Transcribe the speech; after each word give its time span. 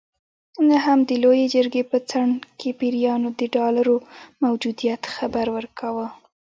نه 0.67 0.77
هم 0.85 0.99
د 1.09 1.11
لویې 1.23 1.45
جرګې 1.55 1.83
په 1.91 1.97
څنډه 2.09 2.47
کې 2.59 2.69
پیریانو 2.79 3.29
د 3.39 3.41
ډالرو 3.55 3.95
موجودیت 4.43 5.01
خبر 5.15 5.45
ورکاوه. 5.57 6.07